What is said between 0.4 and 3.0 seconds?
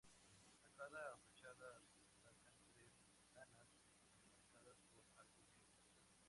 En cada fachada destacan tres